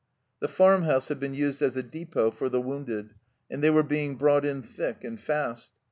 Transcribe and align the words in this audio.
The 0.39 0.47
farm 0.47 0.81
house 0.81 1.09
had 1.09 1.19
been 1.19 1.35
used 1.35 1.61
as 1.61 1.75
a 1.75 1.83
depot 1.83 2.31
for 2.31 2.49
the 2.49 2.59
wounded, 2.59 3.11
and 3.51 3.63
they 3.63 3.69
were 3.69 3.83
being 3.83 4.15
brought 4.15 4.45
in 4.45 4.63
thick 4.63 5.01
arid 5.03 5.19
fast. 5.19 5.73